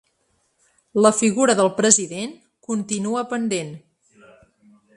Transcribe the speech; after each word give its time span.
La 1.05 1.11
figura 1.17 1.55
del 1.59 1.69
president 1.81 2.33
continua 2.69 3.25
pendent. 3.35 3.71